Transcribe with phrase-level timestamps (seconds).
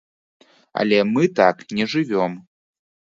[0.83, 2.31] Але мы так не жывём.